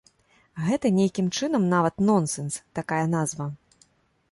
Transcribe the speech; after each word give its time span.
Гэта 0.67 0.91
нейкім 0.99 1.27
чынам 1.37 1.67
нават 1.75 2.03
нонсенс, 2.09 2.59
такая 2.79 3.05
назва. 3.15 3.51